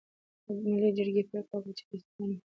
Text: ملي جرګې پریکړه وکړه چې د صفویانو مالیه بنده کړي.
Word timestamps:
ملي 0.69 0.89
جرګې 0.97 1.23
پریکړه 1.29 1.57
وکړه 1.57 1.71
چې 1.77 1.83
د 1.85 1.87
صفویانو 1.89 2.15
مالیه 2.19 2.35
بنده 2.35 2.39
کړي. 2.39 2.47